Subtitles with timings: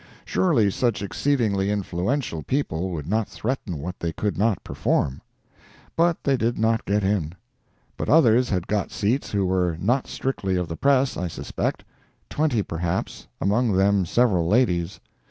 [0.25, 5.21] [Surely such exceedingly influential people would not threaten what they could not perform.]
[5.95, 7.33] But they did not get in.
[7.97, 11.83] But others had got seats who were not strictly of the press, I suspect;
[12.31, 14.99] twenty perhaps—among them several ladies.